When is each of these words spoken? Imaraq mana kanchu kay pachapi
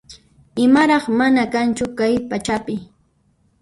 Imaraq 0.65 1.05
mana 1.19 1.43
kanchu 1.53 1.85
kay 1.97 2.13
pachapi 2.29 2.75